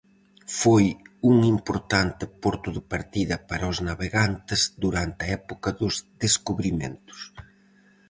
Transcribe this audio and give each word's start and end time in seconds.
Foi 0.59 0.85
un 1.31 1.35
importante 1.55 2.23
porto 2.41 2.69
de 2.77 2.81
partida 2.93 3.35
para 3.49 3.69
os 3.71 3.77
navegantes 3.89 4.61
durante 4.83 5.19
a 5.23 5.31
época 5.39 5.69
dos 5.79 5.93
descubrimentos. 6.23 7.19